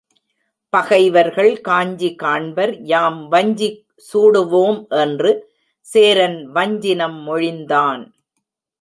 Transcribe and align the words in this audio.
பகைவர்கள் 0.73 1.61
காஞ்சி 1.61 2.09
காண்பர் 2.15 2.73
யாம் 2.83 3.27
வஞ்சி 3.27 3.69
சூடுவோம் 4.13 4.81
என்று 5.03 5.31
சேரன் 5.81 6.39
வஞ்சினம் 6.51 7.19
மொழிந்தான். 7.21 8.03